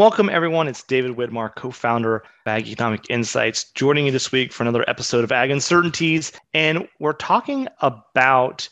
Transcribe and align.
Welcome, 0.00 0.30
everyone. 0.30 0.66
It's 0.66 0.82
David 0.82 1.14
Widmar, 1.14 1.54
co 1.54 1.70
founder 1.70 2.16
of 2.16 2.22
Ag 2.46 2.66
Economic 2.66 3.04
Insights, 3.10 3.64
joining 3.72 4.06
you 4.06 4.12
this 4.12 4.32
week 4.32 4.50
for 4.50 4.62
another 4.62 4.82
episode 4.88 5.24
of 5.24 5.30
Ag 5.30 5.50
Uncertainties. 5.50 6.32
And 6.54 6.88
we're 7.00 7.12
talking 7.12 7.68
about 7.82 8.66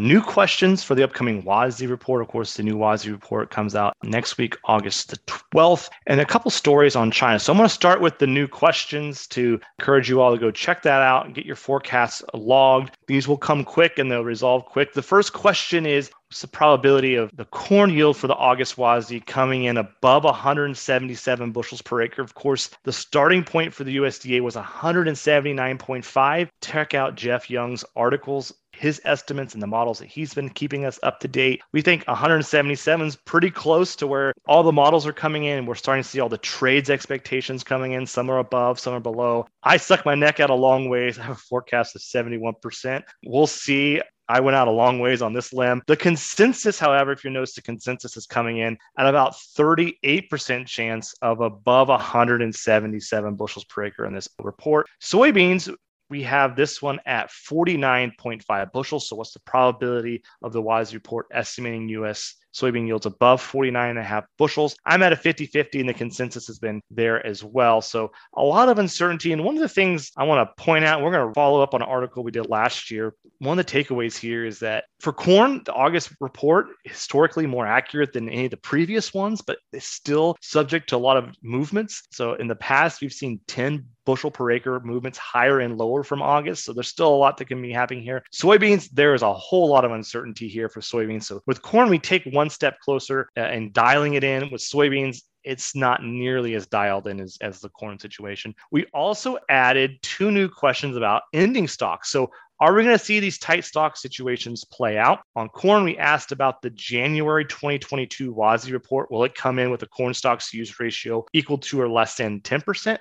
new 0.00 0.22
questions 0.22 0.82
for 0.82 0.94
the 0.94 1.04
upcoming 1.04 1.42
WASDE 1.42 1.88
report. 1.88 2.22
Of 2.22 2.28
course, 2.28 2.54
the 2.54 2.62
new 2.62 2.76
WASDE 2.76 3.10
report 3.10 3.50
comes 3.50 3.74
out 3.74 3.96
next 4.02 4.38
week, 4.38 4.56
August 4.64 5.10
the 5.10 5.18
12th, 5.54 5.88
and 6.06 6.20
a 6.20 6.24
couple 6.24 6.50
stories 6.50 6.96
on 6.96 7.10
China. 7.10 7.38
So 7.38 7.52
I'm 7.52 7.58
going 7.58 7.68
to 7.68 7.74
start 7.74 8.00
with 8.00 8.18
the 8.18 8.26
new 8.26 8.48
questions 8.48 9.26
to 9.28 9.60
encourage 9.78 10.08
you 10.08 10.20
all 10.20 10.32
to 10.32 10.40
go 10.40 10.50
check 10.50 10.82
that 10.82 11.02
out 11.02 11.26
and 11.26 11.34
get 11.34 11.46
your 11.46 11.56
forecasts 11.56 12.22
logged. 12.34 12.96
These 13.06 13.28
will 13.28 13.38
come 13.38 13.64
quick 13.64 13.98
and 13.98 14.10
they'll 14.10 14.24
resolve 14.24 14.64
quick. 14.64 14.94
The 14.94 15.02
first 15.02 15.32
question 15.32 15.86
is 15.86 16.10
What's 16.30 16.42
the 16.42 16.46
probability 16.46 17.16
of 17.16 17.36
the 17.36 17.44
corn 17.46 17.90
yield 17.90 18.16
for 18.16 18.28
the 18.28 18.36
August 18.36 18.76
WASDE 18.76 19.26
coming 19.26 19.64
in 19.64 19.76
above 19.76 20.22
177 20.22 21.50
bushels 21.50 21.82
per 21.82 22.02
acre? 22.02 22.22
Of 22.22 22.34
course, 22.34 22.70
the 22.84 22.92
starting 22.92 23.42
point 23.42 23.74
for 23.74 23.82
the 23.82 23.96
USDA 23.96 24.40
was 24.40 24.54
179.5. 24.54 26.48
Check 26.62 26.94
out 26.94 27.16
Jeff 27.16 27.50
Young's 27.50 27.84
articles 27.96 28.52
his 28.80 28.98
estimates 29.04 29.52
and 29.52 29.62
the 29.62 29.66
models 29.66 29.98
that 29.98 30.08
he's 30.08 30.32
been 30.32 30.48
keeping 30.48 30.86
us 30.86 30.98
up 31.02 31.20
to 31.20 31.28
date. 31.28 31.62
We 31.72 31.82
think 31.82 32.02
177 32.06 33.06
is 33.06 33.14
pretty 33.14 33.50
close 33.50 33.94
to 33.96 34.06
where 34.06 34.32
all 34.48 34.62
the 34.62 34.72
models 34.72 35.06
are 35.06 35.12
coming 35.12 35.44
in. 35.44 35.66
We're 35.66 35.74
starting 35.74 36.02
to 36.02 36.08
see 36.08 36.18
all 36.18 36.30
the 36.30 36.38
trades 36.38 36.88
expectations 36.88 37.62
coming 37.62 37.92
in. 37.92 38.06
Some 38.06 38.30
are 38.30 38.38
above, 38.38 38.80
some 38.80 38.94
are 38.94 39.00
below. 39.00 39.46
I 39.62 39.76
suck 39.76 40.06
my 40.06 40.14
neck 40.14 40.40
out 40.40 40.48
a 40.48 40.54
long 40.54 40.88
ways. 40.88 41.18
I 41.20 41.24
have 41.24 41.36
a 41.36 41.38
forecast 41.38 41.94
of 41.94 42.00
71%. 42.00 43.02
We'll 43.26 43.46
see. 43.46 44.00
I 44.30 44.40
went 44.40 44.56
out 44.56 44.68
a 44.68 44.70
long 44.70 45.00
ways 45.00 45.20
on 45.20 45.34
this 45.34 45.52
limb. 45.52 45.82
The 45.86 45.96
consensus, 45.96 46.78
however, 46.78 47.12
if 47.12 47.24
you 47.24 47.30
notice, 47.30 47.54
the 47.54 47.62
consensus 47.62 48.16
is 48.16 48.26
coming 48.26 48.58
in 48.58 48.78
at 48.96 49.06
about 49.06 49.34
38% 49.34 50.66
chance 50.66 51.14
of 51.20 51.40
above 51.40 51.88
177 51.88 53.34
bushels 53.34 53.64
per 53.64 53.84
acre 53.84 54.06
in 54.06 54.14
this 54.14 54.28
report. 54.38 54.86
Soybeans, 55.02 55.74
we 56.10 56.22
have 56.24 56.56
this 56.56 56.82
one 56.82 56.98
at 57.06 57.30
49.5 57.30 58.72
bushels. 58.72 59.08
So, 59.08 59.16
what's 59.16 59.32
the 59.32 59.40
probability 59.40 60.22
of 60.42 60.52
the 60.52 60.62
WASDE 60.62 60.94
report 60.94 61.26
estimating 61.32 61.88
US 61.90 62.34
soybean 62.52 62.86
yields 62.86 63.06
above 63.06 63.40
49 63.40 63.90
and 63.90 63.98
a 63.98 64.02
half 64.02 64.24
bushels. 64.38 64.76
I'm 64.86 65.02
at 65.02 65.12
a 65.12 65.16
50 65.16 65.46
50, 65.46 65.80
and 65.80 65.88
the 65.88 65.94
consensus 65.94 66.46
has 66.46 66.58
been 66.58 66.80
there 66.90 67.24
as 67.26 67.42
well. 67.44 67.80
So, 67.80 68.12
a 68.36 68.42
lot 68.42 68.68
of 68.68 68.78
uncertainty. 68.78 69.32
And 69.32 69.44
one 69.44 69.56
of 69.56 69.60
the 69.60 69.68
things 69.68 70.10
I 70.16 70.24
want 70.24 70.48
to 70.48 70.62
point 70.62 70.84
out, 70.84 71.02
we're 71.02 71.12
going 71.12 71.28
to 71.28 71.34
follow 71.34 71.62
up 71.62 71.74
on 71.74 71.82
an 71.82 71.88
article 71.88 72.22
we 72.22 72.30
did 72.30 72.48
last 72.48 72.90
year. 72.90 73.14
One 73.38 73.58
of 73.58 73.64
the 73.64 73.72
takeaways 73.72 74.16
here 74.16 74.44
is 74.44 74.58
that 74.60 74.84
for 75.00 75.12
corn, 75.12 75.62
the 75.64 75.72
August 75.72 76.12
report 76.20 76.68
historically 76.84 77.46
more 77.46 77.66
accurate 77.66 78.12
than 78.12 78.28
any 78.28 78.46
of 78.46 78.50
the 78.50 78.56
previous 78.56 79.14
ones, 79.14 79.40
but 79.40 79.58
it's 79.72 79.86
still 79.86 80.36
subject 80.40 80.88
to 80.90 80.96
a 80.96 80.98
lot 80.98 81.16
of 81.16 81.34
movements. 81.42 82.02
So, 82.10 82.34
in 82.34 82.48
the 82.48 82.56
past, 82.56 83.00
we've 83.00 83.12
seen 83.12 83.40
10 83.46 83.86
bushel 84.10 84.30
per 84.30 84.50
acre 84.50 84.80
movements 84.80 85.18
higher 85.18 85.60
and 85.60 85.78
lower 85.78 86.02
from 86.02 86.22
August. 86.22 86.64
So 86.64 86.72
there's 86.72 86.88
still 86.88 87.14
a 87.14 87.16
lot 87.16 87.36
that 87.36 87.46
can 87.46 87.62
be 87.62 87.72
happening 87.72 88.02
here. 88.02 88.24
Soybeans, 88.34 88.88
there 88.90 89.14
is 89.14 89.22
a 89.22 89.32
whole 89.32 89.68
lot 89.68 89.84
of 89.84 89.92
uncertainty 89.92 90.48
here 90.48 90.68
for 90.68 90.80
soybeans. 90.80 91.24
So 91.24 91.40
with 91.46 91.62
corn, 91.62 91.88
we 91.88 91.98
take 91.98 92.24
one 92.24 92.39
step 92.48 92.78
closer 92.80 93.28
uh, 93.36 93.40
and 93.40 93.72
dialing 93.72 94.14
it 94.14 94.24
in. 94.24 94.50
With 94.50 94.62
soybeans, 94.62 95.22
it's 95.44 95.74
not 95.74 96.04
nearly 96.04 96.54
as 96.54 96.66
dialed 96.66 97.06
in 97.06 97.20
as, 97.20 97.36
as 97.40 97.60
the 97.60 97.68
corn 97.70 97.98
situation. 97.98 98.54
We 98.70 98.86
also 98.94 99.38
added 99.48 99.98
two 100.02 100.30
new 100.30 100.48
questions 100.48 100.96
about 100.96 101.22
ending 101.32 101.68
stocks. 101.68 102.10
So 102.10 102.30
are 102.60 102.74
we 102.74 102.82
going 102.82 102.96
to 102.96 103.02
see 103.02 103.20
these 103.20 103.38
tight 103.38 103.64
stock 103.64 103.96
situations 103.96 104.64
play 104.64 104.98
out? 104.98 105.20
On 105.34 105.48
corn, 105.48 105.82
we 105.82 105.96
asked 105.96 106.30
about 106.30 106.60
the 106.60 106.68
January 106.70 107.46
2022 107.46 108.34
WASDE 108.34 108.72
report. 108.72 109.10
Will 109.10 109.24
it 109.24 109.34
come 109.34 109.58
in 109.58 109.70
with 109.70 109.82
a 109.82 109.86
corn 109.86 110.12
stocks 110.12 110.52
use 110.52 110.78
ratio 110.78 111.24
equal 111.32 111.56
to 111.56 111.80
or 111.80 111.88
less 111.88 112.16
than 112.16 112.40
10%? 112.40 112.98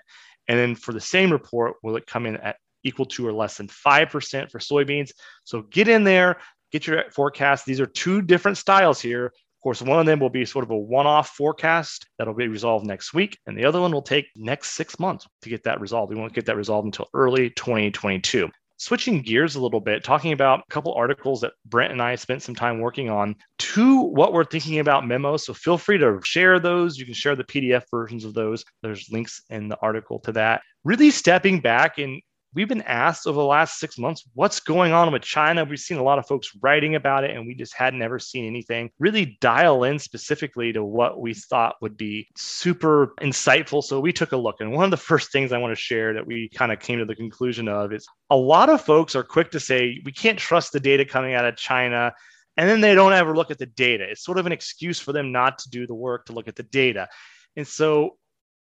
And 0.48 0.58
then 0.58 0.76
for 0.76 0.94
the 0.94 1.02
same 1.02 1.30
report, 1.30 1.76
will 1.84 1.98
it 1.98 2.08
come 2.08 2.26
in 2.26 2.38
at 2.38 2.56
equal 2.86 3.06
to 3.06 3.28
or 3.28 3.34
less 3.34 3.58
than 3.58 3.68
5% 3.68 4.50
for 4.50 4.60
soybeans? 4.60 5.12
So 5.44 5.64
get 5.64 5.90
in 5.90 6.06
there, 6.06 6.38
get 6.72 6.88
your 6.88 7.04
forecast. 7.12 7.66
These 7.66 7.80
are 7.80 7.86
two 7.86 8.22
different 8.22 8.58
styles 8.58 9.00
here. 9.00 9.26
Of 9.28 9.64
course, 9.64 9.82
one 9.82 10.00
of 10.00 10.06
them 10.06 10.20
will 10.20 10.30
be 10.30 10.46
sort 10.46 10.64
of 10.64 10.72
a 10.72 10.78
one 10.78 11.06
off 11.06 11.30
forecast 11.30 12.08
that'll 12.18 12.34
be 12.34 12.48
resolved 12.48 12.86
next 12.86 13.14
week, 13.14 13.38
and 13.46 13.58
the 13.58 13.66
other 13.66 13.82
one 13.82 13.92
will 13.92 14.02
take 14.02 14.28
next 14.36 14.72
six 14.72 15.00
months 15.00 15.28
to 15.42 15.50
get 15.50 15.64
that 15.64 15.82
resolved. 15.82 16.14
We 16.14 16.20
won't 16.20 16.34
get 16.34 16.46
that 16.46 16.56
resolved 16.56 16.86
until 16.86 17.10
early 17.14 17.50
2022 17.52 18.50
switching 18.80 19.22
gears 19.22 19.56
a 19.56 19.62
little 19.62 19.82
bit, 19.82 20.04
talking 20.04 20.32
about 20.32 20.62
a 20.62 20.72
couple 20.72 20.94
articles 20.94 21.42
that 21.42 21.52
Brent 21.66 21.92
and 21.92 22.02
I 22.02 22.16
spent 22.16 22.42
some 22.42 22.56
time 22.56 22.80
working 22.80 23.10
on 23.10 23.36
to 23.60 24.02
what 24.02 24.34
we're 24.34 24.46
thinking 24.46 24.80
about 24.80 25.06
memos. 25.06 25.46
So 25.46 25.54
feel 25.54 25.78
free 25.78 25.98
to 26.00 26.20
share 26.24 26.60
those. 26.60 26.98
You 26.98 27.06
can 27.06 27.14
share 27.14 27.36
the 27.36 27.44
PDF 27.44 27.84
versions 27.92 28.24
of 28.24 28.34
those. 28.34 28.64
There's 28.82 29.10
links 29.12 29.42
in 29.50 29.68
the 29.68 29.78
article 29.82 30.20
to 30.20 30.32
that. 30.32 30.62
Really 30.86 31.12
stepping 31.12 31.60
back 31.60 31.98
and 31.98 32.22
we've 32.54 32.68
been 32.68 32.82
asked 32.82 33.28
over 33.28 33.38
the 33.38 33.46
last 33.46 33.80
six 33.80 33.98
months 33.98 34.24
what's 34.34 34.60
going 34.60 34.92
on 34.92 35.12
with 35.12 35.22
China. 35.22 35.64
We've 35.64 35.80
seen 35.80 35.98
a 35.98 36.04
lot 36.04 36.20
of 36.20 36.28
folks 36.28 36.52
writing 36.62 36.96
about 36.96 37.24
it, 37.24 37.36
and 37.36 37.46
we 37.46 37.54
just 37.54 37.76
had 37.76 37.94
never 37.94 38.20
seen 38.20 38.46
anything 38.46 38.90
really 39.00 39.38
dial 39.40 39.84
in 39.84 40.00
specifically 40.00 40.74
to 40.74 40.84
what 40.84 41.20
we 41.20 41.34
thought 41.34 41.76
would 41.82 41.98
be 41.98 42.28
super 42.36 43.14
insightful. 43.22 43.84
So 43.84 44.00
we 44.00 44.14
took 44.14 44.32
a 44.32 44.38
look. 44.38 44.58
And 44.60 44.72
one 44.72 44.86
of 44.86 44.92
the 44.92 44.98
first 44.98 45.32
things 45.32 45.52
I 45.52 45.58
want 45.58 45.72
to 45.72 45.82
share 45.82 46.14
that 46.14 46.26
we 46.26 46.50
kind 46.50 46.72
of 46.72 46.80
came 46.80 47.00
to 47.00 47.06
the 47.06 47.16
conclusion 47.16 47.68
of 47.68 47.94
is 47.94 48.08
a 48.30 48.36
lot 48.36 48.70
of 48.70 48.82
folks 48.82 49.16
are 49.16 49.24
quick 49.24 49.52
to 49.52 49.60
say, 49.60 50.02
we 50.06 50.12
can't 50.12 50.40
trust 50.40 50.72
the 50.72 50.80
data 50.80 51.06
coming 51.06 51.36
out 51.36 51.46
of 51.46 51.56
China. 51.56 52.14
And 52.58 52.68
then 52.68 52.82
they 52.82 52.96
don't 52.96 53.14
ever 53.14 53.36
look 53.36 53.52
at 53.52 53.60
the 53.60 53.68
data. 53.68 54.06
It's 54.10 54.24
sort 54.24 54.38
of 54.38 54.46
an 54.46 54.52
excuse 54.52 55.00
for 55.00 55.14
them 55.14 55.32
not 55.32 55.60
to 55.60 55.70
do 55.70 55.88
the 55.88 55.96
work 55.96 56.26
to 56.26 56.34
look 56.34 56.48
at 56.48 56.56
the 56.56 56.64
data. 56.64 57.08
And 57.56 57.68
so 57.68 58.18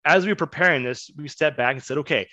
as 0.06 0.26
we 0.26 0.32
were 0.32 0.38
preparing 0.38 0.84
this, 0.84 1.12
we 1.16 1.28
stepped 1.28 1.58
back 1.58 1.76
and 1.76 1.84
said, 1.84 2.00
okay, 2.00 2.28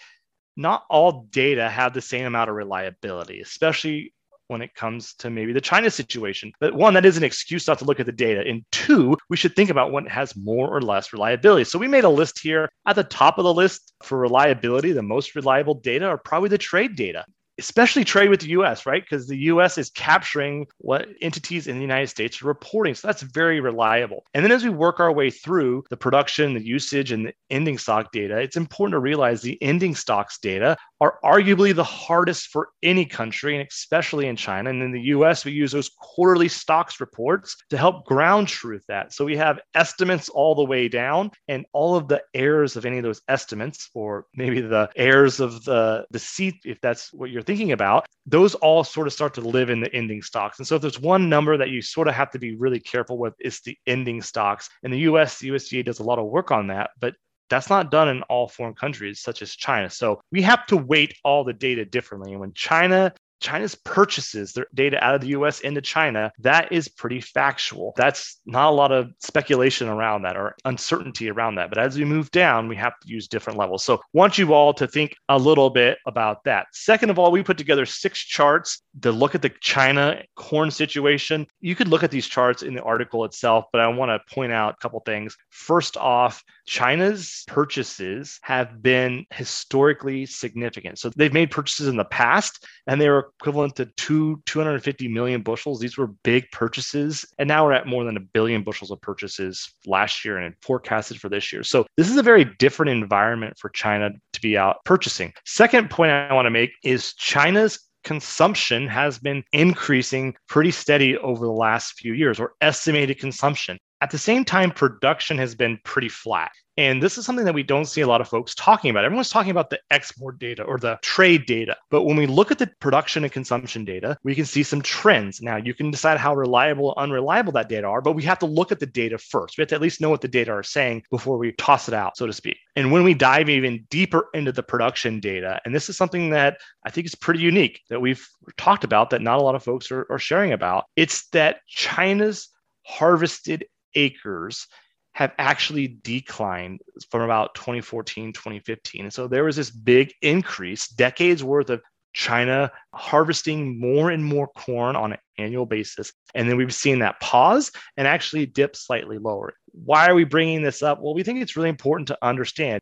not 0.59 0.85
all 0.91 1.29
data 1.31 1.69
have 1.69 1.95
the 1.95 2.03
same 2.03 2.27
amount 2.27 2.51
of 2.51 2.57
reliability, 2.57 3.41
especially 3.41 4.13
when 4.49 4.61
it 4.61 4.75
comes 4.75 5.15
to 5.15 5.31
maybe 5.31 5.53
the 5.53 5.61
China 5.61 5.91
situation. 5.91 6.51
But 6.59 6.75
one, 6.75 6.95
that 6.95 7.05
is 7.05 7.17
an 7.17 7.23
excuse 7.23 7.69
not 7.69 7.79
to 7.79 7.85
look 7.85 8.01
at 8.01 8.07
the 8.07 8.13
data. 8.13 8.43
And 8.47 8.65
two, 8.73 9.17
we 9.31 9.37
should 9.37 9.55
think 9.55 9.71
about 9.71 9.93
what 9.93 10.09
has 10.09 10.35
more 10.37 10.75
or 10.75 10.81
less 10.81 11.13
reliability. 11.13 11.65
So 11.65 11.79
we 11.79 11.87
made 11.87 12.05
a 12.05 12.09
list 12.09 12.41
here. 12.41 12.69
At 12.87 12.97
the 12.97 13.05
top 13.05 13.39
of 13.39 13.45
the 13.45 13.55
list 13.55 13.93
for 14.03 14.19
reliability, 14.19 14.93
the 14.93 15.03
most 15.03 15.35
reliable 15.35 15.75
data 15.75 16.07
are 16.07 16.19
probably 16.19 16.49
the 16.49 16.59
trade 16.59 16.97
data 16.97 17.25
especially 17.59 18.05
trade 18.05 18.31
with 18.31 18.41
the 18.41 18.51
US, 18.51 18.87
right? 18.87 19.03
Because 19.03 19.27
the 19.27 19.37
US 19.37 19.79
is 19.79 19.91
capturing 19.91 20.67
what 20.79 21.09
entities 21.21 21.67
in 21.67 21.77
the 21.77 21.83
United 21.83 22.09
States 22.09 22.41
are 22.41 22.47
reporting. 22.47 22.95
So 22.95 23.09
that's 23.09 23.23
very 23.23 23.61
reliable. 23.61 24.25
And 24.35 24.45
then 24.45 24.53
as 24.53 24.65
we 24.65 24.71
work 24.71 25.01
our 25.01 25.13
way 25.13 25.31
through 25.31 25.85
the 25.91 25.97
production, 25.97 26.55
the 26.55 26.65
usage, 26.65 27.13
and 27.13 27.27
the 27.27 27.35
ending 27.51 27.79
stock 27.79 28.13
data, 28.13 28.39
it's 28.39 28.57
important 28.57 28.95
to 28.95 29.01
realize 29.01 29.43
the 29.43 29.61
ending 29.63 29.95
stocks 29.95 30.39
data 30.39 30.77
are 31.01 31.19
arguably 31.25 31.75
the 31.75 31.85
hardest 31.85 32.49
for 32.49 32.71
any 32.83 33.05
country, 33.05 33.57
and 33.57 33.67
especially 33.69 34.27
in 34.27 34.37
China. 34.37 34.71
And 34.71 34.83
in 34.83 34.93
the 34.93 35.03
US, 35.15 35.45
we 35.45 35.53
use 35.53 35.73
those 35.73 35.91
quarterly 35.91 36.49
stocks 36.49 37.01
reports 37.01 37.57
to 37.71 37.77
help 37.77 38.05
ground 38.05 38.49
truth 38.49 38.85
that. 38.89 39.13
So 39.13 39.25
we 39.25 39.37
have 39.37 39.61
estimates 39.75 40.29
all 40.29 40.55
the 40.55 40.65
way 40.65 40.89
down, 40.89 41.31
and 41.47 41.67
all 41.73 41.97
of 41.97 42.09
the 42.09 42.23
errors 42.35 42.77
of 42.77 42.85
any 42.85 42.99
of 42.99 43.05
those 43.05 43.23
estimates, 43.29 43.91
or 43.95 44.27
maybe 44.35 44.61
the 44.61 44.91
errors 44.97 45.41
of 45.41 45.65
the, 45.65 46.07
the 46.11 46.19
seat, 46.19 46.57
if 46.65 46.81
that's 46.81 47.13
what 47.13 47.31
you're 47.31 47.43
thinking 47.43 47.73
about, 47.73 48.07
those 48.27 48.55
all 48.57 48.85
sort 48.85 49.07
of 49.07 49.13
start 49.13 49.35
to 49.35 49.41
live 49.41 49.71
in 49.71 49.81
the 49.81 49.93
ending 49.95 50.23
stocks. 50.23 50.59
And 50.59 50.67
so 50.67 50.77
if 50.77 50.83
there's 50.83 51.01
one 51.01 51.29
number 51.29 51.57
that 51.57 51.71
you 51.71 51.81
sort 51.81 52.09
of 52.09 52.15
have 52.15 52.31
to 52.33 52.39
be 52.39 52.57
really 52.57 52.81
careful 52.81 53.19
with, 53.19 53.35
it's 53.39 53.63
the 53.63 53.77
ending 53.87 54.21
stocks. 54.21 54.69
In 54.83 54.91
the 54.91 55.01
US, 55.01 55.39
the 55.39 55.51
USDA 55.51 55.85
does 55.85 56.01
a 56.01 56.05
lot 56.05 56.19
of 56.19 56.27
work 56.27 56.51
on 56.51 56.67
that, 56.69 56.91
but 56.99 57.15
that's 57.49 57.71
not 57.71 57.91
done 57.91 58.09
in 58.09 58.23
all 58.23 58.49
foreign 58.49 58.75
countries, 58.75 59.21
such 59.21 59.43
as 59.43 59.55
China. 59.55 59.91
So 59.91 60.21
we 60.31 60.43
have 60.43 60.67
to 60.67 60.77
weight 60.77 61.15
all 61.25 61.45
the 61.45 61.53
data 61.53 61.85
differently. 61.85 62.33
And 62.33 62.41
when 62.41 62.53
China 62.55 63.13
China's 63.41 63.75
purchases 63.75 64.53
their 64.53 64.67
data 64.75 65.03
out 65.03 65.15
of 65.15 65.21
the 65.21 65.29
US 65.29 65.61
into 65.61 65.81
China, 65.81 66.33
that 66.41 66.73
is 66.73 66.89
pretty 66.89 67.21
factual. 67.21 67.93
That's 67.97 68.41
not 68.47 68.71
a 68.71 68.75
lot 68.75 68.93
of 68.93 69.11
speculation 69.21 69.89
around 69.89 70.23
that 70.23 70.37
or 70.37 70.57
uncertainty 70.65 71.31
around 71.31 71.57
that. 71.57 71.69
But 71.69 71.79
as 71.79 71.97
we 71.97 72.05
move 72.05 72.31
down, 72.31 72.69
we 72.69 72.77
have 72.77 72.99
to 73.01 73.09
use 73.09 73.29
different 73.29 73.59
levels. 73.59 73.85
So 73.85 74.01
want 74.13 74.39
you 74.39 74.55
all 74.55 74.73
to 74.75 74.87
think 74.87 75.17
a 75.29 75.39
little 75.39 75.71
bit 75.71 75.99
about 76.07 76.45
that. 76.45 76.67
Second 76.73 77.11
of 77.11 77.19
all, 77.19 77.31
we 77.31 77.43
put 77.43 77.59
together 77.59 77.87
six 77.87 78.21
charts 78.21 78.83
to 79.03 79.13
look 79.13 79.35
at 79.35 79.43
the 79.43 79.53
China 79.61 80.23
corn 80.37 80.71
situation. 80.71 81.47
You 81.61 81.75
could 81.75 81.89
look 81.89 82.03
at 82.03 82.11
these 82.11 82.27
charts 82.27 82.63
in 82.63 82.75
the 82.75 82.83
article 82.83 83.25
itself, 83.25 83.67
but 83.73 83.81
I 83.81 83.89
want 83.89 84.11
to 84.11 84.35
point 84.35 84.53
out 84.53 84.75
a 84.75 84.83
couple 84.83 85.01
things. 85.01 85.37
First 85.51 85.97
off, 85.97 86.43
China's 86.67 87.45
purchases 87.47 88.39
have 88.43 88.83
been 88.83 89.25
historically 89.33 90.27
significant. 90.27 90.99
So 90.99 91.11
they've 91.17 91.33
made 91.33 91.51
purchases 91.51 91.89
in 91.89 91.97
the 91.97 92.05
past 92.05 92.67
and 92.87 93.01
they 93.01 93.09
were 93.09 93.28
equivalent 93.41 93.77
to 93.77 93.87
two 93.97 94.43
250 94.47 95.09
million 95.09 95.43
bushels. 95.43 95.81
These 95.81 95.97
were 95.97 96.09
big 96.25 96.51
purchases. 96.51 97.25
And 97.39 97.49
now 97.49 97.65
we're 97.65 97.73
at 97.73 97.87
more 97.87 98.05
than 98.05 98.17
a 98.17 98.21
billion 98.21 98.63
bushels 98.63 98.91
of 98.91 99.01
purchases 99.01 99.73
last 99.87 100.25
year 100.25 100.39
and 100.39 100.55
forecasted 100.63 101.21
for 101.21 101.29
this 101.29 101.53
year. 101.53 101.63
So 101.63 101.87
this 101.97 102.11
is 102.11 102.17
a 102.17 102.23
very 102.23 102.45
different 102.59 102.91
environment 102.91 103.59
for 103.59 103.71
China 103.71 104.11
to 104.33 104.41
be 104.41 104.57
out 104.57 104.85
purchasing. 104.85 105.33
Second 105.45 105.91
point 105.91 106.13
I 106.13 106.33
want 106.33 106.47
to 106.47 106.51
make 106.51 106.71
is 106.83 107.15
China's 107.15 107.79
consumption 108.05 108.87
has 108.89 109.19
been 109.19 109.45
increasing 109.53 110.35
pretty 110.49 110.71
steady 110.71 111.17
over 111.19 111.45
the 111.45 111.53
last 111.53 111.93
few 111.99 112.15
years, 112.15 112.41
or 112.41 112.53
estimated 112.61 113.19
consumption. 113.19 113.79
At 114.01 114.11
the 114.11 114.19
same 114.19 114.45
time, 114.45 114.71
production 114.71 115.39
has 115.39 115.55
been 115.55 115.79
pretty 115.83 116.09
flat. 116.09 116.53
And 116.77 117.03
this 117.03 117.19
is 117.19 117.27
something 117.27 117.45
that 117.45 117.55
we 117.55 117.65
don't 117.65 117.87
see 117.87 118.03
a 118.03 118.07
lot 118.07 118.21
of 118.21 118.29
folks 118.29 118.55
talking 118.55 118.91
about. 118.91 119.05
Everyone's 119.05 119.31
talking 119.31 119.51
about 119.51 119.69
the 119.69 119.81
export 119.91 120.39
data 120.39 120.63
or 120.63 120.79
the 120.79 120.97
trade 121.03 121.45
data. 121.47 121.77
But 121.91 122.05
when 122.05 122.17
we 122.17 122.29
look 122.29 122.53
at 122.53 122.61
the 122.61 122.71
production 122.79 123.25
and 123.25 123.33
consumption 123.33 123.85
data, 123.85 124.17
we 124.23 124.37
can 124.37 124.45
see 124.45 124.63
some 124.63 124.81
trends. 124.83 125.43
Now, 125.43 125.57
you 125.57 125.75
can 125.75 125.91
decide 125.91 126.19
how 126.19 126.37
reliable 126.37 126.91
or 126.91 126.99
unreliable 127.01 127.51
that 127.55 127.69
data 127.69 127.89
are, 127.89 128.01
but 128.01 128.13
we 128.13 128.23
have 128.23 128.39
to 128.39 128.47
look 128.47 128.71
at 128.71 128.79
the 128.79 128.87
data 128.87 129.19
first. 129.19 129.59
We 129.59 129.63
have 129.63 129.69
to 129.71 129.75
at 129.75 129.81
least 129.81 130.01
know 130.01 130.11
what 130.11 130.21
the 130.21 130.29
data 130.29 130.53
are 130.53 130.63
saying 130.63 131.03
before 131.11 131.37
we 131.37 131.51
toss 131.53 131.89
it 131.89 131.95
out, 131.95 132.17
so 132.17 132.29
to 132.29 132.33
speak. 132.33 132.59
And 132.77 132.93
when 132.93 133.03
we 133.03 133.15
dive 133.15 133.49
even 133.49 133.85
deeper 133.91 134.29
into 134.33 134.53
the 134.53 134.63
production 134.63 135.19
data, 135.19 135.61
and 135.65 135.75
this 135.75 135.89
is 135.89 135.97
something 135.97 136.31
that 136.31 136.59
I 136.87 136.91
think 136.91 137.09
is 137.09 137.17
pretty 137.17 137.41
unique 137.41 137.81
that 137.91 138.01
we've 138.01 138.25
talked 138.57 138.85
about 138.85 139.11
that 139.11 139.23
not 139.23 139.41
a 139.41 139.43
lot 139.43 139.57
of 139.57 139.65
folks 139.65 139.91
are, 139.91 140.07
are 140.11 140.21
sharing 140.21 140.53
about, 140.53 140.85
it's 140.95 141.27
that 141.31 141.67
China's 141.67 142.51
harvested 142.87 143.67
acres 143.95 144.67
have 145.13 145.33
actually 145.39 145.99
declined 146.03 146.81
from 147.11 147.23
about 147.23 147.55
2014, 147.55 148.33
2015. 148.33 149.03
And 149.03 149.13
so 149.13 149.27
there 149.27 149.45
was 149.45 149.57
this 149.57 149.71
big 149.71 150.13
increase, 150.23 150.89
decades 150.89 151.43
worth 151.43 151.71
of 151.71 151.83
China 152.13 152.71
harvesting 152.95 153.81
more 153.81 154.11
and 154.11 154.25
more 154.25 154.49
corn 154.49 154.97
on 154.97 155.13
an 155.13 155.19
annual 155.39 155.67
basis. 155.67 156.13
And 156.35 156.49
then 156.49 156.57
we've 156.57 156.75
seen 156.75 157.01
that 157.01 157.21
pause 157.21 157.71
and 157.97 158.07
actually 158.07 158.47
dip 158.47 158.77
slightly 158.77 159.19
lower. 159.19 159.55
Why 159.73 160.07
are 160.07 160.15
we 160.15 160.25
bringing 160.25 160.63
this 160.63 160.83
up? 160.83 161.01
Well, 161.01 161.15
we 161.15 161.23
think 161.23 161.41
it's 161.41 161.57
really 161.57 161.69
important 161.69 162.09
to 162.09 162.19
understand 162.23 162.81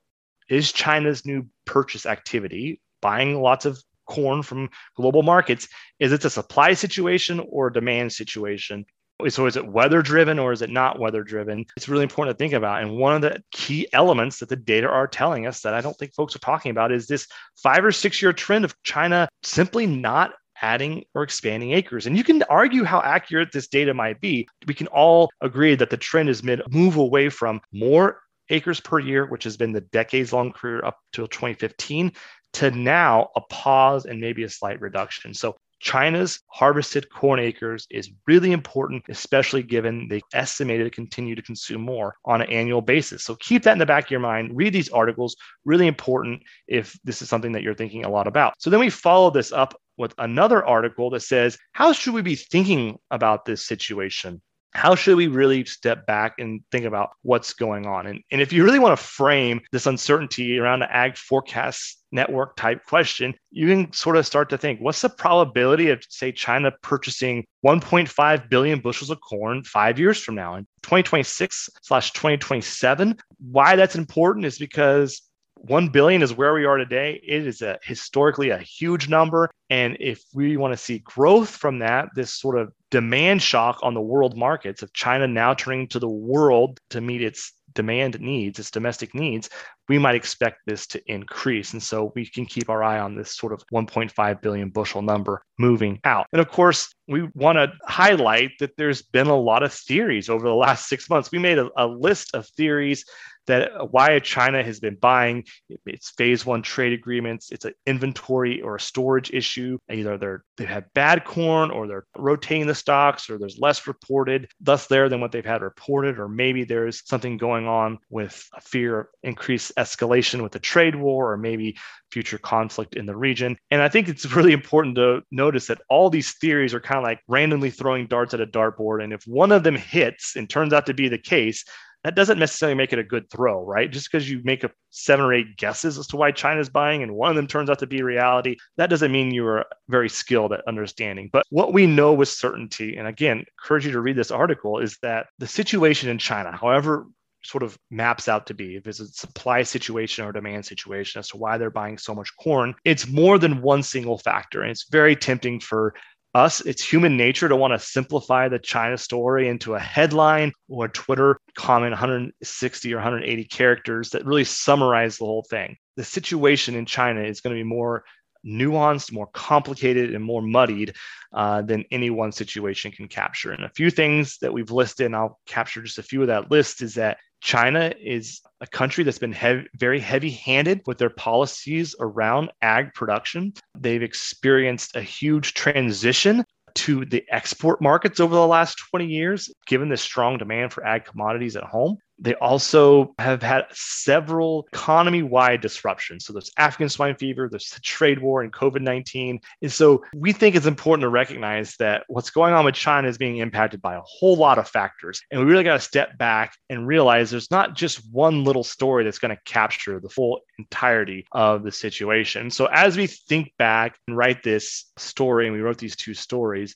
is 0.49 0.73
China's 0.73 1.26
new 1.26 1.47
purchase 1.64 2.06
activity, 2.06 2.81
buying 3.02 3.41
lots 3.41 3.67
of 3.67 3.82
corn 4.06 4.43
from 4.43 4.70
global 4.97 5.23
markets, 5.23 5.69
is 5.99 6.12
it 6.12 6.25
a 6.25 6.31
supply 6.31 6.73
situation 6.73 7.44
or 7.50 7.67
a 7.67 7.73
demand 7.73 8.12
situation? 8.12 8.85
So 9.28 9.46
is 9.46 9.56
it 9.56 9.66
weather 9.66 10.02
driven 10.02 10.38
or 10.38 10.52
is 10.52 10.62
it 10.62 10.70
not 10.70 10.98
weather 10.98 11.22
driven? 11.22 11.64
It's 11.76 11.88
really 11.88 12.02
important 12.02 12.36
to 12.36 12.42
think 12.42 12.52
about. 12.52 12.82
And 12.82 12.98
one 12.98 13.14
of 13.14 13.22
the 13.22 13.42
key 13.50 13.88
elements 13.92 14.40
that 14.40 14.48
the 14.48 14.56
data 14.56 14.88
are 14.88 15.06
telling 15.06 15.46
us 15.46 15.62
that 15.62 15.74
I 15.74 15.80
don't 15.80 15.96
think 15.96 16.14
folks 16.14 16.36
are 16.36 16.40
talking 16.40 16.70
about 16.70 16.92
is 16.92 17.06
this 17.06 17.26
five 17.56 17.84
or 17.84 17.92
six 17.92 18.20
year 18.20 18.32
trend 18.32 18.64
of 18.64 18.74
China 18.82 19.28
simply 19.42 19.86
not 19.86 20.34
adding 20.62 21.04
or 21.14 21.22
expanding 21.22 21.72
acres. 21.72 22.06
And 22.06 22.16
you 22.16 22.24
can 22.24 22.42
argue 22.44 22.84
how 22.84 23.00
accurate 23.02 23.52
this 23.52 23.68
data 23.68 23.94
might 23.94 24.20
be. 24.20 24.48
We 24.66 24.74
can 24.74 24.86
all 24.88 25.30
agree 25.40 25.74
that 25.74 25.90
the 25.90 25.96
trend 25.96 26.28
is 26.28 26.42
mid 26.42 26.62
move 26.70 26.96
away 26.96 27.28
from 27.28 27.60
more 27.72 28.20
acres 28.50 28.80
per 28.80 28.98
year, 28.98 29.26
which 29.26 29.44
has 29.44 29.56
been 29.56 29.72
the 29.72 29.80
decades 29.80 30.32
long 30.32 30.52
career 30.52 30.84
up 30.84 30.98
till 31.12 31.26
2015, 31.26 32.12
to 32.54 32.70
now 32.70 33.28
a 33.36 33.40
pause 33.42 34.06
and 34.06 34.20
maybe 34.20 34.44
a 34.44 34.48
slight 34.48 34.80
reduction. 34.80 35.34
So 35.34 35.56
China's 35.81 36.40
harvested 36.49 37.11
corn 37.11 37.38
acres 37.38 37.87
is 37.90 38.11
really 38.26 38.52
important, 38.52 39.05
especially 39.08 39.62
given 39.62 40.08
they 40.08 40.23
estimated 40.32 40.87
to 40.87 40.90
continue 40.90 41.34
to 41.34 41.43
consume 41.43 41.82
more 41.82 42.17
on 42.25 42.40
an 42.40 42.50
annual 42.50 42.81
basis. 42.81 43.25
So 43.25 43.37
keep 43.37 43.62
that 43.64 43.73
in 43.73 43.78
the 43.78 43.87
back 43.87 44.05
of 44.05 44.11
your 44.11 44.20
mind. 44.20 44.56
Read 44.56 44.73
these 44.73 44.88
articles, 44.88 45.37
really 45.64 45.87
important 45.87 46.43
if 46.67 46.99
this 47.05 47.20
is 47.23 47.28
something 47.28 47.52
that 47.52 47.62
you're 47.62 47.75
thinking 47.75 48.05
a 48.05 48.11
lot 48.11 48.26
about. 48.26 48.55
So 48.58 48.70
then 48.70 48.81
we 48.81 48.90
follow 48.90 49.31
this 49.31 49.52
up 49.52 49.75
with 49.99 50.14
another 50.19 50.64
article 50.64 51.11
that 51.11 51.20
says, 51.20 51.58
How 51.73 51.93
should 51.93 52.14
we 52.14 52.23
be 52.23 52.37
thinking 52.37 52.99
about 53.11 53.44
this 53.44 53.67
situation? 53.67 54.40
How 54.72 54.94
should 54.94 55.16
we 55.16 55.26
really 55.26 55.64
step 55.64 56.06
back 56.06 56.34
and 56.38 56.60
think 56.70 56.84
about 56.84 57.10
what's 57.22 57.54
going 57.54 57.86
on? 57.86 58.06
And, 58.06 58.20
and 58.30 58.40
if 58.40 58.52
you 58.52 58.64
really 58.64 58.78
want 58.78 58.98
to 58.98 59.04
frame 59.04 59.60
this 59.72 59.86
uncertainty 59.86 60.58
around 60.58 60.80
the 60.80 60.94
ag 60.94 61.16
forecast 61.16 62.02
network 62.12 62.56
type 62.56 62.84
question, 62.84 63.34
you 63.50 63.68
can 63.68 63.92
sort 63.92 64.16
of 64.16 64.26
start 64.26 64.50
to 64.50 64.58
think 64.58 64.80
what's 64.80 65.00
the 65.00 65.08
probability 65.08 65.90
of, 65.90 66.02
say, 66.08 66.30
China 66.30 66.70
purchasing 66.82 67.44
1.5 67.64 68.48
billion 68.50 68.80
bushels 68.80 69.10
of 69.10 69.20
corn 69.20 69.64
five 69.64 69.98
years 69.98 70.18
from 70.22 70.34
now 70.34 70.54
in 70.56 70.64
2026 70.82 71.70
slash 71.82 72.12
2027? 72.12 73.16
Why 73.38 73.76
that's 73.76 73.96
important 73.96 74.46
is 74.46 74.58
because 74.58 75.22
1 75.56 75.88
billion 75.88 76.22
is 76.22 76.34
where 76.34 76.54
we 76.54 76.64
are 76.64 76.76
today. 76.76 77.20
It 77.26 77.46
is 77.46 77.62
a 77.62 77.78
historically 77.82 78.50
a 78.50 78.58
huge 78.58 79.08
number. 79.08 79.50
And 79.70 79.96
if 80.00 80.22
we 80.34 80.56
want 80.56 80.72
to 80.72 80.78
see 80.78 80.98
growth 81.00 81.50
from 81.50 81.80
that, 81.80 82.08
this 82.14 82.32
sort 82.32 82.58
of 82.58 82.72
demand 82.91 83.43
shock 83.43 83.79
on 83.83 83.94
the 83.94 84.00
world 84.00 84.37
markets 84.37 84.83
of 84.83 84.93
China 84.93 85.27
now 85.27 85.55
turning 85.55 85.88
to 85.88 85.99
the 85.99 86.09
world 86.09 86.81
to 86.91 87.00
meet 87.00 87.23
its 87.23 87.53
demand 87.75 88.19
needs, 88.21 88.59
its 88.59 88.71
domestic 88.71 89.15
needs, 89.15 89.50
we 89.88 89.99
might 89.99 90.15
expect 90.15 90.61
this 90.67 90.87
to 90.88 91.03
increase. 91.06 91.73
And 91.73 91.83
so 91.83 92.12
we 92.17 92.27
can 92.27 92.47
keep 92.47 92.69
our 92.69 92.83
eye 92.83 92.99
on 92.99 93.15
this 93.15 93.37
sort 93.37 93.53
of 93.53 93.62
1.5 93.73 94.41
billion 94.41 94.71
bushel 94.71 95.03
number 95.03 95.43
moving 95.59 96.00
out. 96.05 96.27
And 96.33 96.41
of 96.41 96.49
course, 96.49 96.93
we 97.06 97.29
want 97.35 97.56
to 97.56 97.73
highlight 97.85 98.53
that 98.59 98.77
there's 98.77 99.03
been 99.03 99.29
a 99.29 99.37
lot 99.37 99.62
of 99.62 99.73
theories 99.73 100.29
over 100.29 100.49
the 100.49 100.55
last 100.55 100.88
six 100.88 101.09
months. 101.09 101.31
We 101.31 101.38
made 101.38 101.59
a, 101.59 101.69
a 101.77 101.87
list 101.87 102.35
of 102.35 102.49
theories 102.49 103.05
that 103.46 103.93
why 103.93 104.19
China 104.19 104.62
has 104.62 104.81
been 104.81 104.96
buying. 104.96 105.44
It's 105.87 106.10
phase 106.10 106.44
one 106.44 106.62
trade 106.62 106.93
agreements. 106.93 107.50
It's 107.50 107.64
an 107.64 107.75
inventory 107.87 108.60
or 108.60 108.76
a 108.76 108.81
storage 108.81 109.31
issue. 109.31 109.78
Either 109.90 110.19
they're 110.19 110.44
they 110.56 110.64
have 110.64 110.93
bad 110.94 111.25
corn 111.25 111.70
or 111.70 111.87
they're 111.87 112.06
rotating 112.16 112.66
the 112.66 112.75
stocks 112.75 113.28
or 113.31 113.38
there's 113.38 113.58
less 113.58 113.87
reported 113.87 114.48
thus 114.60 114.87
there 114.87 115.08
than 115.08 115.20
what 115.20 115.32
they've 115.32 115.44
had 115.44 115.62
reported, 115.62 116.19
or 116.19 116.28
maybe 116.28 116.64
there's 116.64 117.06
something 117.06 117.37
going 117.37 117.66
on 117.66 117.98
with 118.10 118.48
a 118.54 118.60
fear 118.60 119.00
of 119.00 119.06
increased 119.22 119.72
escalation 119.76 120.42
with 120.42 120.52
the 120.52 120.58
trade 120.58 120.94
war 120.94 121.32
or 121.32 121.37
maybe 121.37 121.76
future 122.10 122.38
conflict 122.38 122.94
in 122.94 123.06
the 123.06 123.16
region. 123.16 123.56
And 123.70 123.82
I 123.82 123.88
think 123.88 124.08
it's 124.08 124.25
really 124.37 124.52
important 124.52 124.96
to 124.96 125.22
notice 125.31 125.66
that 125.66 125.81
all 125.88 126.10
these 126.10 126.32
theories 126.38 126.75
are 126.75 126.81
kind 126.81 126.99
of 126.99 127.04
like 127.04 127.20
randomly 127.28 127.70
throwing 127.70 128.06
darts 128.06 128.34
at 128.34 128.40
a 128.40 128.46
dartboard. 128.46 129.02
And 129.02 129.12
if 129.12 129.22
one 129.26 129.52
of 129.52 129.62
them 129.62 129.76
hits 129.76 130.37
and 130.37 130.49
turns 130.49 130.72
out 130.72 130.87
to 130.87 130.94
be 130.94 131.08
the 131.08 131.19
case, 131.19 131.64
that 132.06 132.14
doesn't 132.14 132.38
necessarily 132.38 132.76
make 132.76 132.93
it 132.93 133.00
a 133.00 133.03
good 133.03 133.29
throw, 133.31 133.64
right? 133.64 133.91
Just 133.91 134.12
because 134.12 134.31
you 134.31 134.41
make 134.44 134.62
a 134.62 134.70
seven 134.91 135.25
or 135.25 135.35
eight 135.35 135.56
guesses 135.56 135.99
as 135.99 136.06
to 136.06 136.17
why 136.17 136.31
China's 136.31 136.69
buying 136.69 137.03
and 137.03 137.12
one 137.12 137.31
of 137.31 137.35
them 137.35 137.49
turns 137.49 137.69
out 137.69 137.81
to 137.81 137.87
be 137.88 138.00
reality, 138.00 138.55
that 138.76 138.91
doesn't 138.91 139.11
mean 139.11 139.35
you 139.35 139.44
are 139.44 139.67
very 139.88 140.08
skilled 140.08 140.53
at 140.53 140.62
understanding. 140.69 141.29
But 141.32 141.44
what 141.50 141.73
we 141.73 141.85
know 141.85 142.12
with 142.12 142.29
certainty, 142.29 142.97
and 142.97 143.08
again, 143.08 143.44
encourage 143.58 143.87
you 143.87 143.90
to 143.90 144.00
read 144.00 144.14
this 144.14 144.30
article, 144.30 144.78
is 144.78 144.99
that 145.02 145.26
the 145.40 145.49
situation 145.49 146.09
in 146.09 146.19
China, 146.19 146.57
however 146.57 147.09
sort 147.42 147.64
of 147.64 147.76
maps 147.90 148.28
out 148.28 148.47
to 148.47 148.54
be 148.54 148.76
if 148.76 148.87
it's 148.87 148.99
a 149.00 149.07
supply 149.07 149.62
situation 149.62 150.25
or 150.25 150.33
demand 150.33 150.64
situation 150.64 151.21
as 151.21 151.28
to 151.28 151.37
why 151.37 151.57
they're 151.57 151.71
buying 151.71 151.97
so 151.97 152.12
much 152.12 152.28
corn 152.42 152.75
it's 152.85 153.07
more 153.07 153.38
than 153.38 153.62
one 153.62 153.85
single 153.85 154.19
factor 154.19 154.62
and 154.62 154.71
it's 154.73 154.88
very 154.90 155.14
tempting 155.14 155.61
for 155.61 155.95
us, 156.37 156.61
it's 156.61 156.85
human 156.85 157.16
nature 157.16 157.49
to 157.49 157.57
want 157.57 157.73
to 157.73 157.78
simplify 157.78 158.49
the 158.49 158.59
China 158.59 158.99
story 158.99 159.49
into 159.49 159.75
a 159.75 159.81
headline 159.81 160.52
or 160.69 160.85
a 160.85 160.90
Twitter 160.90 161.40
comment 161.57 161.93
160 161.93 162.93
or 162.93 162.97
180 162.97 163.45
characters 163.45 164.11
that 164.11 164.26
really 164.26 164.45
summarize 164.45 165.16
the 165.16 165.25
whole 165.25 165.47
thing. 165.49 165.76
The 165.97 166.05
situation 166.05 166.75
in 166.75 166.85
China 166.85 167.23
is 167.23 167.40
going 167.40 167.57
to 167.57 167.61
be 167.61 167.69
more 167.69 168.05
nuanced, 168.47 169.12
more 169.12 169.28
complicated, 169.28 170.14
and 170.14 170.23
more 170.23 170.43
muddied 170.43 170.95
uh, 171.33 171.62
than 171.62 171.85
any 171.90 172.11
one 172.11 172.33
situation 172.33 172.93
can 172.93 173.09
capture. 173.09 173.52
And 173.52 173.64
a 173.64 173.71
few 173.71 173.90
things 173.90 174.37
that 174.43 174.52
we've 174.52 174.71
listed, 174.71 175.07
and 175.07 175.16
I'll 175.16 175.40
capture 175.47 175.83
just 175.83 175.99
a 175.99 176.02
few 176.02 176.21
of 176.21 176.28
that 176.28 176.50
list, 176.50 176.83
is 176.83 176.95
that 176.95 177.16
China 177.40 177.93
is 178.00 178.40
a 178.61 178.66
country 178.66 179.05
that's 179.05 179.19
been 179.19 179.33
heavy, 179.33 179.66
very 179.76 180.00
heavy 180.00 180.31
handed 180.31 180.81
with 180.87 180.99
their 180.99 181.11
policies 181.11 181.95
around 182.00 182.50
ag 182.62 182.95
production. 182.95 183.52
They've 183.78 184.02
experienced 184.02 184.97
a 184.97 185.02
huge 185.02 185.55
transition 185.55 186.45
to 186.76 187.05
the 187.07 187.25
export 187.31 187.81
markets 187.81 188.21
over 188.21 188.35
the 188.35 188.47
last 188.47 188.78
20 188.90 189.07
years, 189.07 189.50
given 189.66 189.88
the 189.88 189.97
strong 189.97 190.38
demand 190.38 190.73
for 190.73 190.85
ag 190.87 191.05
commodities 191.05 191.57
at 191.57 191.64
home. 191.64 191.97
They 192.18 192.35
also 192.35 193.14
have 193.18 193.42
had 193.42 193.66
several 193.73 194.66
economy 194.73 195.23
wide 195.23 195.61
disruptions. 195.61 196.25
So 196.25 196.32
there's 196.32 196.50
African 196.56 196.88
swine 196.88 197.16
fever, 197.16 197.49
there's 197.50 197.70
the 197.70 197.80
trade 197.80 198.20
war, 198.20 198.42
and 198.42 198.52
COVID 198.52 198.80
19. 198.80 199.40
And 199.62 199.73
so 199.73 200.02
we 200.14 200.32
think 200.32 200.54
it's 200.54 200.66
important 200.66 201.02
to 201.02 201.08
recognize 201.08 201.76
that 201.76 202.04
what's 202.08 202.30
going 202.30 202.54
on 202.54 202.64
with 202.64 202.75
China 202.75 203.08
is 203.08 203.18
being 203.18 203.38
impacted 203.38 203.82
by 203.82 203.96
a 203.96 204.02
whole 204.02 204.37
lot 204.37 204.58
of 204.58 204.68
factors. 204.68 205.20
And 205.30 205.40
we 205.40 205.46
really 205.46 205.64
got 205.64 205.75
to 205.75 205.80
step 205.80 206.16
back 206.16 206.56
and 206.70 206.87
realize 206.87 207.30
there's 207.30 207.50
not 207.50 207.75
just 207.75 208.00
one 208.11 208.44
little 208.44 208.64
story 208.64 209.04
that's 209.04 209.18
going 209.18 209.35
to 209.37 209.42
capture 209.44 210.00
the 210.00 210.08
full 210.08 210.40
entirety 210.58 211.26
of 211.32 211.64
the 211.64 211.73
situation. 211.73 212.50
So 212.50 212.66
as 212.66 212.96
we 212.96 213.06
think 213.06 213.52
back 213.58 213.99
and 214.08 214.16
write 214.16 214.42
this 214.42 214.90
story, 214.96 215.46
and 215.46 215.54
we 215.54 215.62
wrote 215.62 215.78
these 215.78 215.96
two 215.96 216.14
stories, 216.14 216.75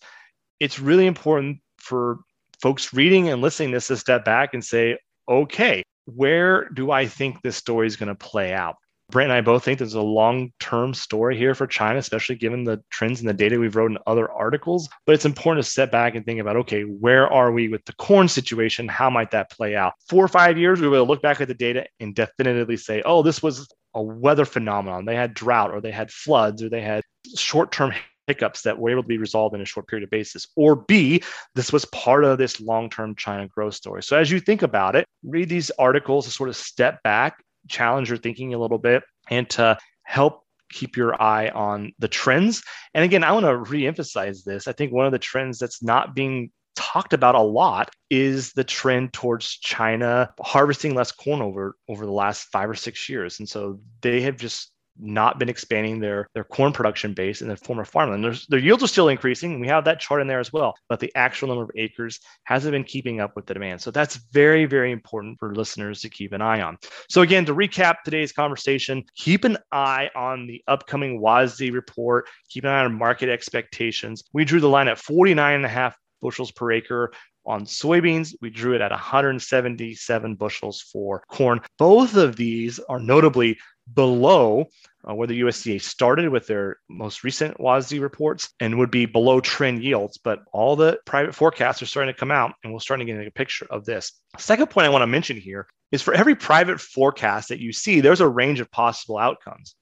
it's 0.59 0.79
really 0.79 1.07
important 1.07 1.59
for 1.79 2.19
folks 2.61 2.93
reading 2.93 3.31
and 3.31 3.41
listening 3.41 3.71
this 3.71 3.87
to 3.87 3.97
step 3.97 4.25
back 4.25 4.53
and 4.53 4.63
say, 4.63 4.99
okay, 5.31 5.83
where 6.07 6.69
do 6.69 6.91
I 6.91 7.07
think 7.07 7.41
this 7.41 7.57
story 7.57 7.87
is 7.87 7.97
going 7.97 8.09
to 8.09 8.15
play 8.15 8.53
out? 8.53 8.77
Brent 9.11 9.31
and 9.31 9.37
I 9.37 9.41
both 9.41 9.65
think 9.65 9.79
there's 9.79 9.95
a 9.95 10.03
long 10.03 10.53
term 10.61 10.95
story 10.95 11.37
here 11.37 11.55
for 11.55 11.67
China, 11.67 11.99
especially 11.99 12.37
given 12.37 12.65
the 12.65 12.83
trends 12.91 13.21
and 13.21 13.29
the 13.29 13.35
data 13.35 13.59
we've 13.59 13.75
wrote 13.75 13.91
in 13.91 13.99
other 14.07 14.31
articles. 14.31 14.89
But 15.05 15.15
it's 15.15 15.25
important 15.25 15.65
to 15.65 15.71
step 15.71 15.91
back 15.91 16.15
and 16.15 16.25
think 16.25 16.41
about 16.41 16.57
okay, 16.57 16.83
where 16.83 17.27
are 17.27 17.51
we 17.51 17.69
with 17.69 17.85
the 17.87 17.93
corn 17.95 18.29
situation? 18.29 18.89
How 18.89 19.11
might 19.11 19.33
that 19.33 19.51
play 19.51 19.75
out? 19.75 19.95
Four 20.09 20.25
or 20.25 20.29
five 20.29 20.59
years, 20.59 20.81
we 20.81 20.89
will 20.89 21.07
look 21.07 21.23
back 21.23 21.41
at 21.41 21.49
the 21.49 21.55
data 21.55 21.87
and 21.99 22.15
definitively 22.15 22.77
say, 22.77 23.03
oh, 23.05 23.23
this 23.23 23.43
was 23.43 23.69
a 23.95 24.03
weather 24.03 24.45
phenomenon. 24.45 25.05
They 25.05 25.17
had 25.17 25.35
drought 25.35 25.73
or 25.73 25.81
they 25.81 25.91
had 25.91 26.13
floods 26.13 26.63
or 26.63 26.69
they 26.69 26.83
had 26.83 27.03
short 27.37 27.73
term 27.73 27.93
hiccups 28.31 28.63
that 28.63 28.79
were 28.79 28.91
able 28.91 29.03
to 29.03 29.09
be 29.09 29.19
resolved 29.19 29.55
in 29.55 29.61
a 29.61 29.65
short 29.65 29.89
period 29.89 30.05
of 30.05 30.11
basis. 30.11 30.47
Or 30.55 30.77
B, 30.77 31.23
this 31.57 31.73
was 31.73 31.85
part 31.87 32.25
of 32.25 32.39
this 32.39 32.61
long 32.61 32.89
term 32.89 33.17
China 33.17 33.49
growth 33.49 33.75
story. 33.75 34.03
So 34.03 34.17
as 34.17 34.31
you 34.31 34.39
think 34.39 34.63
about 34.63 34.95
it, 34.95 35.05
read 35.25 35.49
these 35.49 35.71
articles 35.79 36.27
to 36.27 36.31
sort 36.31 36.49
of 36.49 36.57
step 36.57 37.03
back, 37.03 37.43
challenge 37.69 38.09
your 38.09 38.19
thinking 38.19 38.55
a 38.55 38.59
little 38.59 38.79
bit, 38.79 39.03
and 39.29 39.51
to 39.51 39.77
help 40.05 40.45
keep 40.71 40.97
your 40.97 41.21
eye 41.21 41.49
on 41.49 41.93
the 41.99 42.07
trends. 42.07 42.63
And 42.95 43.05
again, 43.05 43.25
I 43.25 43.33
want 43.33 43.47
to 43.47 43.57
re-emphasize 43.57 44.45
this. 44.45 44.69
I 44.69 44.73
think 44.73 44.93
one 44.93 45.07
of 45.07 45.13
the 45.13 45.19
trends 45.19 45.59
that's 45.59 45.83
not 45.83 46.15
being 46.15 46.53
talked 46.77 47.13
about 47.13 47.35
a 47.35 47.43
lot 47.43 47.91
is 48.09 48.53
the 48.53 48.63
trend 48.63 49.13
towards 49.13 49.59
China 49.59 50.33
harvesting 50.41 50.95
less 50.95 51.11
corn 51.11 51.43
over 51.43 51.75
over 51.89 52.07
the 52.07 52.13
last 52.13 52.45
5 52.53 52.71
or 52.71 52.75
6 52.75 53.09
years. 53.09 53.41
And 53.41 53.49
so 53.49 53.81
they 54.01 54.21
have 54.23 54.37
just 54.37 54.71
not 55.01 55.39
been 55.39 55.49
expanding 55.49 56.01
their 56.01 56.29
their 56.35 56.45
corn 56.45 56.73
production 56.73 57.15
base 57.15 57.43
in 57.43 57.49
the 57.49 57.57
former 57.57 57.85
farmland. 57.85 58.25
Their, 58.25 58.35
their 58.49 58.59
yields 58.59 58.83
are 58.83 58.89
still 58.89 59.09
increasing. 59.09 59.61
We 59.61 59.69
have 59.69 59.85
that 59.85 60.01
chart 60.01 60.21
in 60.21 60.27
there 60.27 60.41
as 60.41 60.53
well, 60.53 60.75
but 60.89 61.01
the 61.01 61.13
actual 61.15 61.49
number 61.49 61.65
of 61.65 61.71
acres 61.77 62.21
hasn't 62.45 62.73
been 62.73 62.85
keeping 62.85 63.21
up 63.21 63.37
with 63.37 63.47
the 63.47 63.55
demand. 63.55 63.81
So 63.81 63.91
that's 63.91 64.17
very, 64.33 64.65
very 64.65 64.93
important 64.93 65.39
for 65.39 65.55
listeners 65.55 66.01
to 66.03 66.09
keep 66.09 66.33
an 66.33 66.43
eye 66.43 66.61
on. 66.61 66.79
So 67.09 67.23
again, 67.23 67.45
to 67.47 67.55
recap 67.55 67.97
today's 68.05 68.33
conversation, 68.33 69.05
keep 69.17 69.45
an 69.45 69.59
eye 69.73 70.11
on 70.15 70.47
the 70.47 70.63
upcoming 70.69 71.21
WASDE 71.21 71.73
report. 71.73 72.29
Keep 72.49 72.65
an 72.65 72.71
eye 72.71 72.85
on 72.85 72.95
market 72.97 73.29
expectations. 73.29 74.25
We 74.33 74.45
drew 74.45 74.61
the 74.61 74.69
line 74.69 74.89
at 74.89 74.99
49 74.99 75.55
and 75.55 75.65
a 75.65 75.69
half 75.69 75.97
bushels 76.21 76.51
per 76.51 76.73
acre 76.73 77.13
on 77.47 77.65
soybeans. 77.65 78.35
We 78.41 78.51
drew 78.51 78.75
it 78.75 78.81
at 78.81 78.91
177 78.91 80.35
bushels 80.35 80.81
for 80.81 81.23
corn. 81.29 81.61
Both 81.79 82.17
of 82.17 82.37
these 82.37 82.79
are 82.89 83.01
notably 83.01 83.59
below 83.95 84.67
uh, 85.09 85.15
where 85.15 85.27
the 85.27 85.41
USDA 85.41 85.81
started 85.81 86.29
with 86.29 86.47
their 86.47 86.77
most 86.89 87.25
recent 87.25 87.59
WASDE 87.59 88.01
reports 88.01 88.51
and 88.61 88.79
would 88.79 88.91
be 88.91 89.07
below 89.07 89.41
trend 89.41 89.83
yields. 89.83 90.19
But 90.19 90.41
all 90.53 90.77
the 90.77 90.99
private 91.07 91.35
forecasts 91.35 91.83
are 91.83 91.87
starting 91.87 92.13
to 92.13 92.19
come 92.19 92.31
out, 92.31 92.53
and 92.63 92.73
we're 92.73 92.81
starting 92.81 93.07
to 93.07 93.13
get 93.13 93.27
a 93.27 93.31
picture 93.31 93.67
of 93.71 93.85
this. 93.85 94.13
Second 94.39 94.69
point 94.71 94.87
I 94.87 94.91
want 94.91 95.03
to 95.03 95.07
mention 95.07 95.37
here 95.37 95.67
is 95.93 96.03
for 96.03 96.15
every 96.15 96.35
private 96.35 96.81
forecast 96.81 97.49
that 97.49 97.61
you 97.61 97.73
see, 97.73 98.01
there's 98.01 98.21
a 98.21 98.29
range 98.29 98.61
of 98.61 98.71
possible 98.71 99.19
outcomes. 99.19 99.75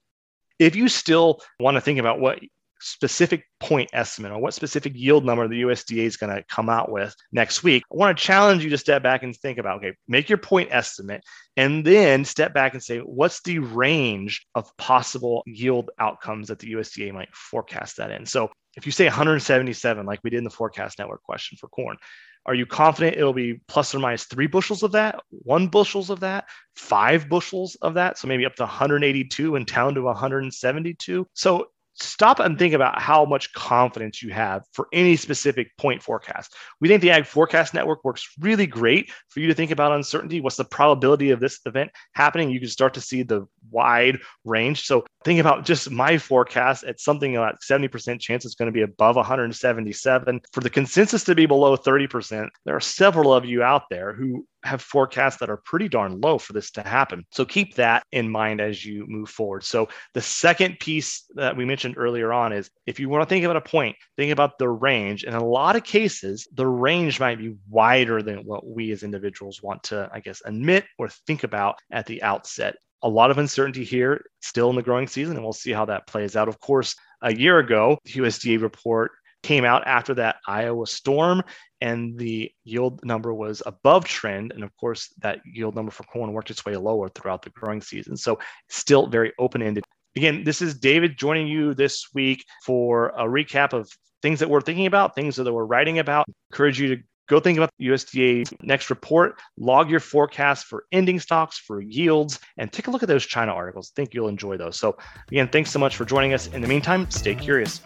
If 0.57 0.75
you 0.75 0.89
still 0.89 1.41
want 1.59 1.75
to 1.75 1.81
think 1.81 1.99
about 1.99 2.19
what 2.19 2.39
specific 2.81 3.45
point 3.59 3.89
estimate 3.93 4.31
or 4.31 4.39
what 4.39 4.53
specific 4.53 4.93
yield 4.95 5.25
number 5.25 5.47
the 5.47 5.61
USDA 5.61 6.03
is 6.03 6.17
going 6.17 6.35
to 6.35 6.43
come 6.49 6.69
out 6.69 6.91
with 6.91 7.15
next 7.31 7.63
week, 7.63 7.83
I 7.91 7.95
want 7.95 8.17
to 8.17 8.23
challenge 8.23 8.63
you 8.63 8.69
to 8.69 8.77
step 8.77 9.03
back 9.03 9.23
and 9.23 9.35
think 9.35 9.57
about 9.57 9.77
okay, 9.77 9.95
make 10.07 10.29
your 10.29 10.37
point 10.37 10.69
estimate 10.71 11.23
and 11.57 11.83
then 11.85 12.25
step 12.25 12.53
back 12.53 12.73
and 12.73 12.83
say, 12.83 12.99
what's 12.99 13.41
the 13.41 13.59
range 13.59 14.45
of 14.55 14.75
possible 14.77 15.43
yield 15.45 15.91
outcomes 15.99 16.47
that 16.47 16.59
the 16.59 16.73
USDA 16.73 17.13
might 17.13 17.33
forecast 17.33 17.97
that 17.97 18.11
in? 18.11 18.25
So 18.25 18.49
if 18.75 18.85
you 18.85 18.91
say 18.91 19.05
177, 19.05 20.05
like 20.05 20.19
we 20.23 20.29
did 20.29 20.37
in 20.37 20.43
the 20.43 20.49
forecast 20.49 20.99
network 20.99 21.23
question 21.23 21.57
for 21.57 21.67
corn, 21.67 21.97
are 22.45 22.55
you 22.55 22.65
confident 22.65 23.17
it'll 23.17 23.33
be 23.33 23.59
plus 23.67 23.93
or 23.93 23.99
minus 23.99 24.23
three 24.23 24.47
bushels 24.47 24.83
of 24.83 24.93
that, 24.93 25.19
one 25.29 25.67
bushels 25.67 26.09
of 26.09 26.21
that, 26.21 26.45
five 26.75 27.27
bushels 27.27 27.75
of 27.81 27.95
that? 27.95 28.17
So 28.17 28.27
maybe 28.27 28.45
up 28.45 28.55
to 28.55 28.63
182 28.63 29.55
and 29.55 29.65
down 29.65 29.95
to 29.95 30.01
172. 30.03 31.27
So 31.33 31.67
stop 32.01 32.39
and 32.39 32.57
think 32.57 32.73
about 32.73 33.01
how 33.01 33.25
much 33.25 33.53
confidence 33.53 34.21
you 34.21 34.31
have 34.31 34.63
for 34.73 34.87
any 34.93 35.15
specific 35.15 35.75
point 35.77 36.01
forecast. 36.01 36.55
We 36.79 36.87
think 36.87 37.01
the 37.01 37.11
Ag 37.11 37.25
Forecast 37.25 37.73
Network 37.73 38.03
works 38.03 38.27
really 38.39 38.67
great 38.67 39.11
for 39.29 39.39
you 39.39 39.47
to 39.47 39.53
think 39.53 39.71
about 39.71 39.91
uncertainty. 39.91 40.41
What's 40.41 40.57
the 40.57 40.65
probability 40.65 41.31
of 41.31 41.39
this 41.39 41.59
event 41.65 41.91
happening? 42.13 42.49
You 42.49 42.59
can 42.59 42.69
start 42.69 42.93
to 42.95 43.01
see 43.01 43.23
the 43.23 43.47
wide 43.71 44.19
range. 44.45 44.85
So 44.85 45.05
think 45.23 45.39
about 45.39 45.65
just 45.65 45.91
my 45.91 46.17
forecast 46.17 46.83
at 46.83 46.99
something 46.99 47.35
about 47.35 47.57
70% 47.61 48.19
chance 48.19 48.45
it's 48.45 48.55
going 48.55 48.67
to 48.67 48.71
be 48.71 48.81
above 48.81 49.15
177. 49.15 50.41
For 50.53 50.61
the 50.61 50.69
consensus 50.69 51.23
to 51.25 51.35
be 51.35 51.45
below 51.45 51.75
30%, 51.75 52.49
there 52.65 52.75
are 52.75 52.81
several 52.81 53.33
of 53.33 53.45
you 53.45 53.63
out 53.63 53.83
there 53.89 54.13
who 54.13 54.45
have 54.63 54.81
forecasts 54.81 55.37
that 55.37 55.49
are 55.49 55.57
pretty 55.57 55.87
darn 55.87 56.19
low 56.19 56.37
for 56.37 56.53
this 56.53 56.71
to 56.71 56.81
happen. 56.81 57.25
So 57.31 57.45
keep 57.45 57.75
that 57.75 58.03
in 58.11 58.29
mind 58.29 58.59
as 58.59 58.85
you 58.85 59.05
move 59.07 59.29
forward. 59.29 59.63
So 59.63 59.87
the 60.13 60.21
second 60.21 60.79
piece 60.79 61.25
that 61.35 61.55
we 61.55 61.65
mentioned 61.65 61.95
earlier 61.97 62.33
on 62.33 62.51
is 62.51 62.69
if 62.85 62.99
you 62.99 63.09
want 63.09 63.23
to 63.23 63.29
think 63.29 63.45
about 63.45 63.55
a 63.57 63.61
point, 63.61 63.95
think 64.17 64.31
about 64.31 64.57
the 64.57 64.69
range. 64.69 65.23
In 65.23 65.33
a 65.33 65.43
lot 65.43 65.75
of 65.75 65.83
cases, 65.83 66.47
the 66.53 66.67
range 66.67 67.19
might 67.19 67.37
be 67.37 67.55
wider 67.69 68.21
than 68.21 68.39
what 68.39 68.67
we 68.67 68.91
as 68.91 69.03
individuals 69.03 69.61
want 69.61 69.83
to, 69.83 70.09
I 70.13 70.19
guess, 70.19 70.41
admit 70.45 70.85
or 70.97 71.09
think 71.09 71.43
about 71.43 71.77
at 71.91 72.05
the 72.05 72.21
outset 72.23 72.75
a 73.01 73.09
lot 73.09 73.31
of 73.31 73.37
uncertainty 73.37 73.83
here 73.83 74.25
still 74.41 74.69
in 74.69 74.75
the 74.75 74.81
growing 74.81 75.07
season, 75.07 75.35
and 75.35 75.43
we'll 75.43 75.53
see 75.53 75.71
how 75.71 75.85
that 75.85 76.07
plays 76.07 76.35
out. 76.35 76.47
Of 76.47 76.59
course, 76.59 76.95
a 77.21 77.33
year 77.33 77.59
ago, 77.59 77.97
the 78.03 78.11
USDA 78.11 78.61
report 78.61 79.11
came 79.43 79.63
out 79.63 79.87
after 79.87 80.13
that 80.15 80.37
Iowa 80.47 80.85
storm, 80.85 81.43
and 81.81 82.17
the 82.17 82.51
yield 82.63 83.03
number 83.05 83.33
was 83.33 83.63
above 83.65 84.05
trend. 84.05 84.51
And 84.51 84.63
of 84.63 84.75
course, 84.77 85.13
that 85.19 85.39
yield 85.45 85.75
number 85.75 85.91
for 85.91 86.03
corn 86.03 86.33
worked 86.33 86.51
its 86.51 86.65
way 86.65 86.75
lower 86.75 87.09
throughout 87.09 87.41
the 87.41 87.49
growing 87.51 87.81
season. 87.81 88.17
So, 88.17 88.39
still 88.67 89.07
very 89.07 89.31
open 89.39 89.61
ended. 89.61 89.83
Again, 90.15 90.43
this 90.43 90.61
is 90.61 90.75
David 90.75 91.17
joining 91.17 91.47
you 91.47 91.73
this 91.73 92.07
week 92.13 92.43
for 92.65 93.09
a 93.09 93.23
recap 93.23 93.73
of 93.73 93.89
things 94.21 94.39
that 94.39 94.49
we're 94.49 94.61
thinking 94.61 94.87
about, 94.87 95.15
things 95.15 95.35
that 95.37 95.51
we're 95.51 95.63
writing 95.63 95.99
about. 95.99 96.25
Encourage 96.51 96.79
you 96.79 96.95
to 96.95 97.01
Go 97.29 97.39
think 97.39 97.59
about 97.59 97.69
the 97.77 97.87
USDA's 97.87 98.51
next 98.63 98.89
report, 98.89 99.39
log 99.55 99.89
your 99.89 99.99
forecast 99.99 100.65
for 100.65 100.85
ending 100.91 101.19
stocks, 101.19 101.59
for 101.59 101.79
yields, 101.79 102.39
and 102.57 102.73
take 102.73 102.87
a 102.87 102.91
look 102.91 103.03
at 103.03 103.07
those 103.07 103.23
China 103.23 103.51
articles. 103.51 103.91
I 103.93 103.95
think 103.95 104.15
you'll 104.15 104.29
enjoy 104.29 104.57
those. 104.57 104.79
So, 104.79 104.97
again, 105.31 105.47
thanks 105.47 105.69
so 105.69 105.77
much 105.77 105.95
for 105.95 106.05
joining 106.05 106.33
us. 106.33 106.47
In 106.47 106.61
the 106.63 106.67
meantime, 106.67 107.09
stay 107.11 107.35
curious. 107.35 107.81